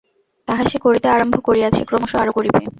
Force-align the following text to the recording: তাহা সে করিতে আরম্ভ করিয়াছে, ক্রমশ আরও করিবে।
তাহা 0.47 0.63
সে 0.69 0.77
করিতে 0.85 1.07
আরম্ভ 1.09 1.35
করিয়াছে, 1.47 1.81
ক্রমশ 1.89 2.11
আরও 2.21 2.31
করিবে। 2.37 2.59